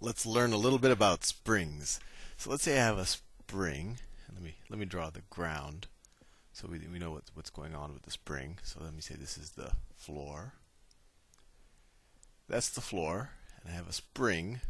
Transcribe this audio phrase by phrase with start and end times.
[0.00, 2.00] let's learn a little bit about springs.
[2.36, 3.98] So let's say I have a spring.
[4.32, 5.88] Let me let me draw the ground
[6.52, 8.58] so we, we know what, what's going on with the spring.
[8.62, 10.54] So let me say this is the floor.
[12.48, 13.30] That's the floor,
[13.60, 14.60] and I have a spring.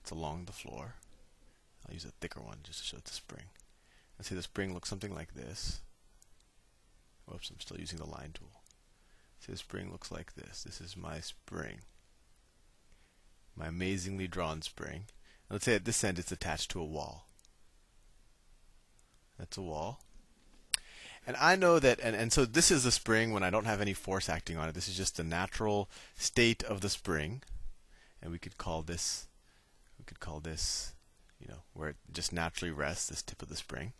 [0.00, 0.94] It's along the floor.
[1.86, 3.44] I'll use a thicker one just to show the spring.
[4.18, 5.80] Let's say the spring looks something like this.
[7.26, 8.60] Whoops, I'm still using the line tool.
[9.38, 10.64] Say the spring looks like this.
[10.64, 11.80] This is my spring
[13.56, 15.04] my amazingly drawn spring.
[15.50, 17.26] Let's say at this end it's attached to a wall.
[19.38, 20.00] That's a wall.
[21.26, 23.80] And I know that, and, and so this is the spring when I don't have
[23.80, 24.74] any force acting on it.
[24.74, 27.42] This is just the natural state of the spring.
[28.22, 29.26] And we could call this,
[29.98, 30.92] we could call this,
[31.40, 33.92] you know, where it just naturally rests, this tip of the spring.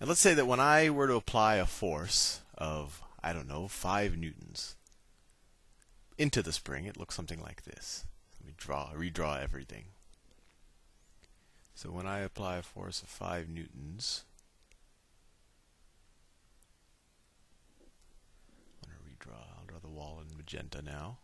[0.00, 3.68] And let's say that when I were to apply a force of, I don't know,
[3.68, 4.76] 5 newtons
[6.18, 8.04] into the spring, it looks something like this
[8.56, 9.84] draw, redraw everything.
[11.74, 14.24] So when I apply a force of 5 newtons,
[18.84, 19.58] I'm going to redraw.
[19.58, 21.18] I'll draw the wall in magenta now.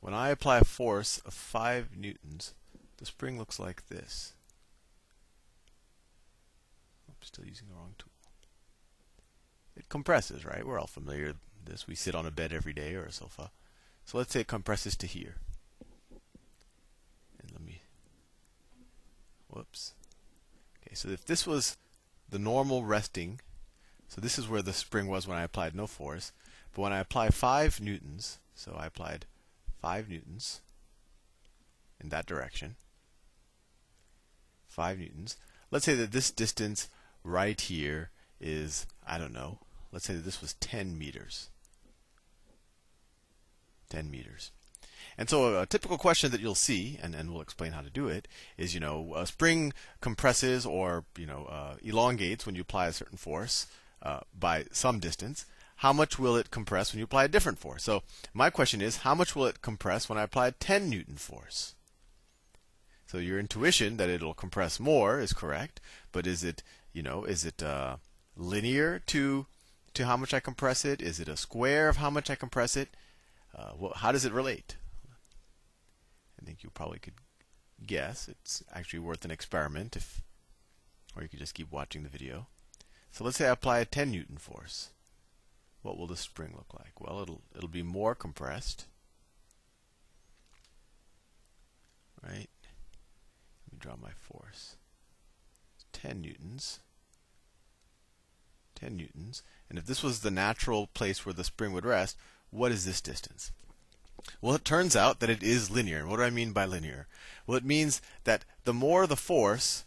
[0.00, 2.54] When I apply a force of 5 newtons,
[2.98, 4.34] the spring looks like this.
[7.08, 8.10] Oh, I'm still using the wrong tool.
[9.76, 10.66] It compresses, right?
[10.66, 11.86] We're all familiar with this.
[11.86, 13.50] We sit on a bed every day or a sofa.
[14.04, 15.36] So let's say it compresses to here.
[17.40, 17.82] And let me,
[19.48, 19.94] whoops.
[20.82, 21.76] Okay, so if this was
[22.28, 23.40] the normal resting,
[24.08, 26.32] so this is where the spring was when I applied no force,
[26.74, 29.26] but when I apply 5 newtons, so I applied
[29.80, 30.60] 5 newtons
[32.00, 32.76] in that direction,
[34.68, 35.36] 5 newtons,
[35.70, 36.88] let's say that this distance
[37.22, 39.58] right here is, I don't know,
[39.92, 41.50] let's say that this was 10 meters.
[43.90, 44.50] 10 meters.
[45.18, 48.08] And so a typical question that you'll see, and, and we'll explain how to do
[48.08, 52.86] it, is you know a spring compresses or you know uh, elongates when you apply
[52.86, 53.66] a certain force
[54.02, 55.44] uh, by some distance.
[55.76, 57.82] How much will it compress when you apply a different force?
[57.82, 58.02] So
[58.34, 61.74] my question is, how much will it compress when I apply a 10 newton force?
[63.06, 65.80] So your intuition that it'll compress more is correct,
[66.12, 66.62] but is it
[66.92, 67.96] you know is it uh,
[68.36, 69.46] linear to
[69.94, 71.02] to how much I compress it?
[71.02, 72.88] Is it a square of how much I compress it?
[73.56, 74.76] Uh, well, how does it relate?
[76.40, 77.14] I think you probably could
[77.86, 78.28] guess.
[78.28, 80.22] It's actually worth an experiment, if,
[81.16, 82.46] or you could just keep watching the video.
[83.10, 84.90] So let's say I apply a 10 newton force.
[85.82, 87.00] What will the spring look like?
[87.00, 88.84] Well, it'll it'll be more compressed.
[92.22, 92.50] Right?
[93.66, 94.76] Let me draw my force.
[95.92, 96.80] 10 newtons.
[98.74, 99.42] 10 newtons.
[99.68, 102.16] And if this was the natural place where the spring would rest,
[102.50, 103.52] what is this distance?
[104.40, 106.06] Well, it turns out that it is linear.
[106.06, 107.06] What do I mean by linear?
[107.46, 109.84] Well, it means that the more the force,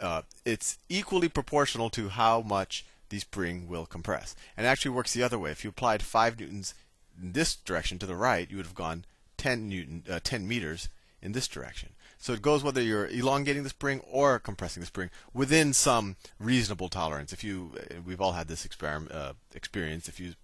[0.00, 4.34] uh, it's equally proportional to how much the spring will compress.
[4.56, 5.50] And it actually works the other way.
[5.50, 6.74] If you applied 5 newtons
[7.20, 9.04] in this direction to the right, you would have gone
[9.36, 10.88] 10 newton, uh, 10 meters
[11.22, 11.90] in this direction.
[12.18, 16.88] So it goes whether you're elongating the spring or compressing the spring within some reasonable
[16.88, 17.32] tolerance.
[17.32, 20.08] If you, uh, we've all had this experiment uh, experience.
[20.08, 20.34] If you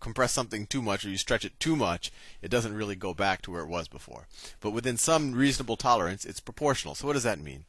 [0.00, 2.10] compress something too much or you stretch it too much,
[2.42, 4.26] it doesn't really go back to where it was before.
[4.60, 6.94] But within some reasonable tolerance, it's proportional.
[6.94, 7.64] So what does that mean?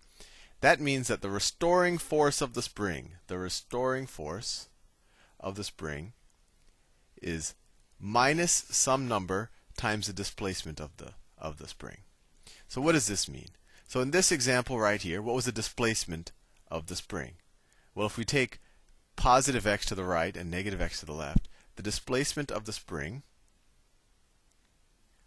[0.62, 4.70] That means that the restoring force of the spring, the restoring force
[5.40, 6.14] of the spring
[7.22, 7.54] is
[8.00, 11.98] minus some number times the displacement of the of the spring.
[12.68, 13.50] So what does this mean?
[13.88, 16.32] So in this example right here, what was the displacement
[16.70, 17.34] of the spring?
[17.94, 18.60] Well, if we take
[19.16, 22.74] positive x to the right and negative x to the left, the displacement of the
[22.74, 23.24] spring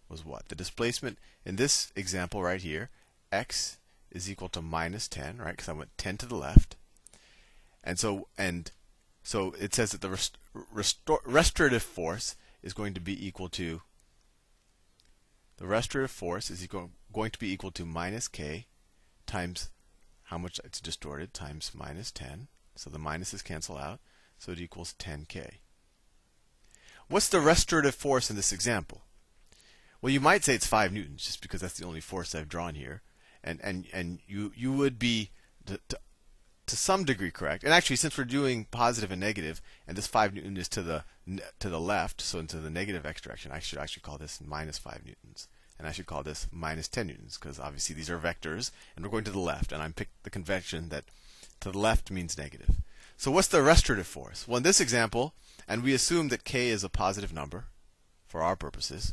[0.09, 0.49] was what?
[0.49, 2.91] The displacement in this example right here,
[3.33, 3.79] x
[4.11, 5.53] is equal to minus 10, right?
[5.53, 6.77] Because I went 10 to the left.
[7.83, 8.71] And so and
[9.23, 10.37] so it says that the rest,
[10.75, 13.83] restor, restorative force is going to be equal to
[15.57, 18.67] the restorative force is equal, going to be equal to minus k
[19.27, 19.71] times
[20.25, 22.49] how much it's distorted times minus 10.
[22.77, 24.01] So the minuses cancel out.
[24.39, 25.59] So it equals 10k.
[27.11, 29.03] What's the restorative force in this example?
[30.01, 32.77] Well, you might say it's 5 newtons, just because that's the only force I've drawn
[32.77, 33.03] here.
[33.43, 35.31] And, and, and you, you would be,
[35.67, 35.99] to, to,
[36.67, 37.65] to some degree, correct.
[37.65, 41.03] And actually, since we're doing positive and negative, and this 5 newton is to the,
[41.59, 44.79] to the left, so into the negative x direction, I should actually call this minus
[44.79, 45.49] 5 newtons.
[45.81, 49.11] And I should call this minus 10 newtons, because obviously these are vectors, and we're
[49.11, 49.73] going to the left.
[49.73, 51.07] And I'm picked the convention that
[51.59, 52.77] to the left means negative.
[53.21, 54.49] So what's the restorative force?
[54.49, 55.35] Well, in this example,
[55.69, 57.67] and we assume that k is a positive number
[58.27, 59.13] for our purposes,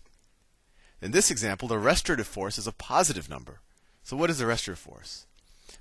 [1.01, 3.59] in this example, the restorative force is a positive number.
[4.03, 5.25] So what is the restorative force?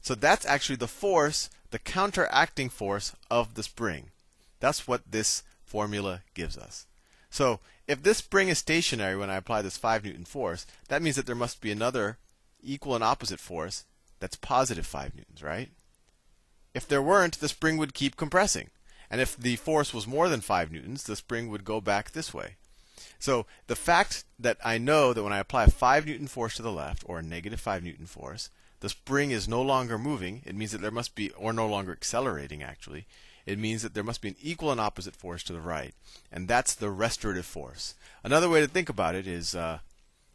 [0.00, 4.10] So that's actually the force, the counteracting force of the spring.
[4.58, 6.86] That's what this formula gives us.
[7.30, 11.14] So if this spring is stationary when I apply this 5 Newton force, that means
[11.14, 12.18] that there must be another
[12.60, 13.84] equal and opposite force
[14.18, 15.70] that's positive 5 newtons, right?
[16.76, 18.68] If there weren't, the spring would keep compressing.
[19.08, 22.34] And if the force was more than 5 newtons, the spring would go back this
[22.34, 22.56] way.
[23.18, 26.62] So the fact that I know that when I apply a 5 newton force to
[26.62, 28.50] the left, or a negative 5 newton force,
[28.80, 31.92] the spring is no longer moving, it means that there must be, or no longer
[31.92, 33.06] accelerating actually,
[33.46, 35.94] it means that there must be an equal and opposite force to the right.
[36.30, 37.94] And that's the restorative force.
[38.22, 39.78] Another way to think about it is uh,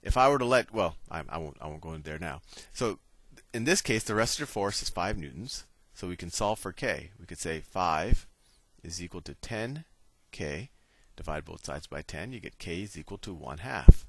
[0.02, 2.42] if I were to let, well, I, I, won't, I won't go in there now.
[2.74, 2.98] So
[3.54, 5.66] in this case, the restorative force is 5 newtons.
[5.94, 7.12] So we can solve for k.
[7.20, 8.28] We could say 5
[8.84, 10.70] is equal to 10k.
[11.16, 12.34] Divide both sides by 10.
[12.34, 14.06] You get k is equal to 1 half.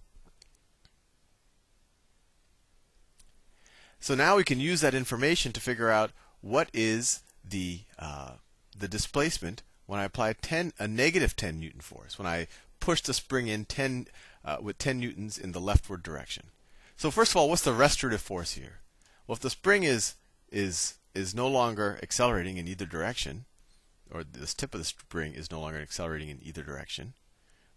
[4.00, 8.32] So now we can use that information to figure out what is the uh,
[8.76, 12.48] the displacement when I apply 10 a negative 10 newton force when I
[12.80, 14.08] push the spring in 10
[14.44, 16.46] uh, with 10 newtons in the leftward direction.
[16.96, 18.80] So first of all, what's the restorative force here?
[19.26, 20.14] Well, if the spring is
[20.52, 23.44] is is no longer accelerating in either direction,
[24.10, 27.14] or this tip of the spring is no longer accelerating in either direction,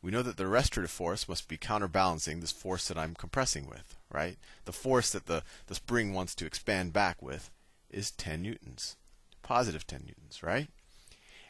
[0.02, 3.98] we know that the restorative force must be counterbalancing this force that I'm compressing with,
[4.12, 4.38] right?
[4.66, 7.50] The force that the, the spring wants to expand back with
[7.90, 8.98] is 10 newtons,
[9.42, 10.68] positive 10 newtons, right?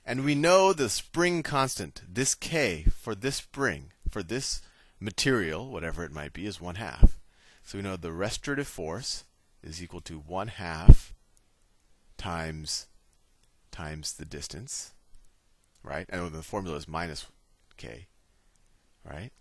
[0.05, 4.61] And we know the spring constant, this K for this spring, for this
[4.99, 7.19] material, whatever it might be, is 1 half.
[7.63, 9.25] So we know the restorative force
[9.63, 11.14] is equal to 1 half
[12.25, 12.87] times
[13.69, 14.93] times the distance,
[15.83, 16.07] right?
[16.09, 17.27] And the formula is minus
[17.77, 18.07] k,
[19.03, 19.31] right?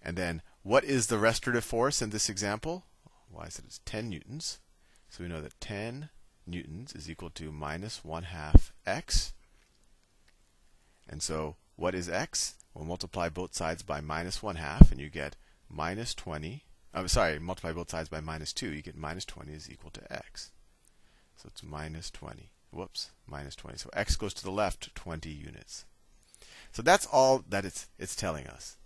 [0.00, 2.84] And then what is the restorative force in this example?
[3.28, 4.60] Well, I said it's 10 newtons.
[5.08, 6.10] So we know that 10
[6.46, 9.32] newtons is equal to minus 1 half x.
[11.08, 12.54] And so what is x?
[12.72, 15.34] We'll multiply both sides by minus 1 half, and you get
[15.68, 16.62] minus 20.
[16.94, 18.68] I'm sorry, multiply both sides by minus 2.
[18.68, 20.52] You get minus 20 is equal to x.
[21.40, 22.50] So it's minus 20.
[22.70, 23.78] Whoops, minus 20.
[23.78, 25.84] So x goes to the left 20 units.
[26.72, 28.76] So that's all that it's, it's telling us.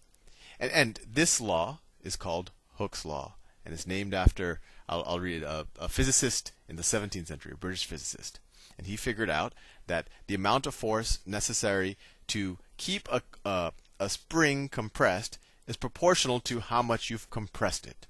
[0.60, 3.34] And, and this law is called Hooke's law,
[3.64, 7.56] and it's named after, I'll, I'll read a, a physicist in the 17th century, a
[7.56, 8.38] British physicist.
[8.78, 9.54] And he figured out
[9.86, 11.96] that the amount of force necessary
[12.28, 18.06] to keep a, a, a spring compressed is proportional to how much you've compressed it.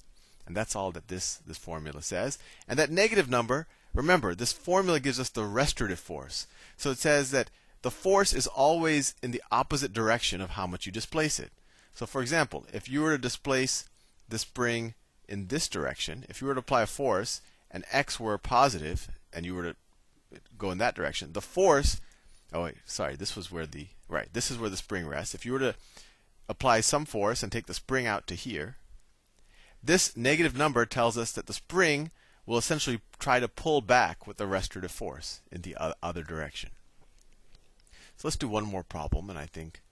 [0.47, 2.39] And that's all that this, this formula says.
[2.69, 6.47] And that negative number Remember, this formula gives us the restorative force.
[6.77, 7.51] So it says that
[7.83, 11.53] the force is always in the opposite direction of how much you displace it.
[11.95, 13.89] So for example, if you were to displace
[14.29, 14.95] the spring
[15.29, 19.45] in this direction, if you were to apply a force and x were positive and
[19.45, 19.77] you were to
[20.57, 22.01] go in that direction, the force
[22.53, 25.35] oh wait, sorry, this was where the right, this is where the spring rests.
[25.35, 25.75] If you were to
[26.49, 28.77] apply some force and take the spring out to here,
[29.83, 32.11] this negative number tells us that the spring
[32.47, 36.71] will essentially try to pull back with the restorative force in the other direction.
[38.17, 39.83] So let's do one more problem, and I think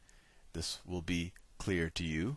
[0.52, 2.36] this will be clear to you.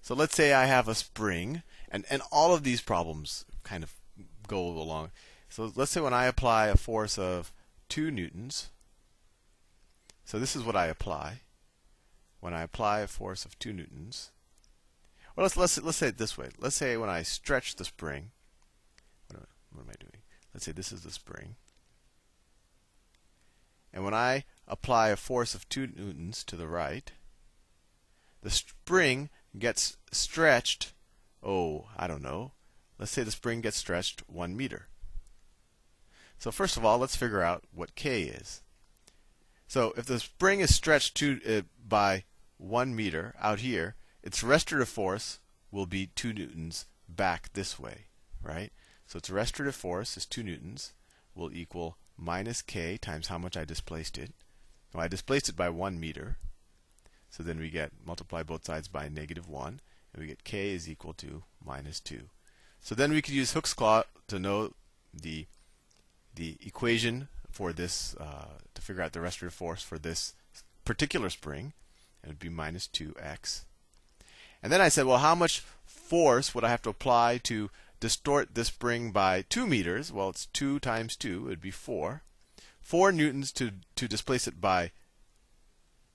[0.00, 3.94] So let's say I have a spring, and, and all of these problems kind of
[4.46, 5.10] go along.
[5.48, 7.52] So let's say when I apply a force of
[7.88, 8.70] 2 newtons,
[10.24, 11.40] so this is what I apply.
[12.40, 14.30] When I apply a force of 2 newtons,
[15.34, 16.48] well, let's, let's, let's say it this way.
[16.58, 18.30] Let's say when I stretch the spring,
[19.72, 20.22] what am I doing?
[20.52, 21.56] Let's say this is the spring.
[23.92, 27.10] And when I apply a force of 2 newtons to the right,
[28.42, 30.92] the spring gets stretched,
[31.42, 32.52] oh, I don't know.
[32.98, 34.88] Let's say the spring gets stretched 1 meter.
[36.38, 38.62] So first of all, let's figure out what k is.
[39.66, 42.24] So if the spring is stretched to, uh, by
[42.58, 48.06] 1 meter out here, its restorative force will be 2 newtons back this way,
[48.42, 48.72] right?
[49.08, 50.92] So its restorative force is 2 newtons
[51.34, 54.32] will equal minus k times how much I displaced it.
[54.92, 56.36] Well, I displaced it by 1 meter.
[57.30, 59.80] So then we get multiply both sides by negative 1,
[60.12, 62.28] and we get k is equal to minus 2.
[62.82, 64.74] So then we could use Hooke's law to know
[65.12, 65.46] the
[66.34, 70.34] the equation for this uh, to figure out the restorative force for this
[70.84, 71.72] particular spring.
[72.22, 73.64] It would be minus 2x.
[74.62, 78.54] And then I said, well, how much force would I have to apply to distort
[78.54, 82.22] this spring by 2 meters, well, it's 2 times 2, it would be 4.
[82.80, 84.92] 4 newtons to, to displace it by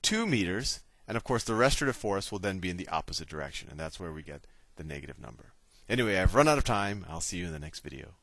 [0.01, 3.69] 2 meters, and of course the restorative force will then be in the opposite direction,
[3.69, 5.53] and that's where we get the negative number.
[5.89, 7.05] Anyway, I've run out of time.
[7.09, 8.15] I'll see you in the next video.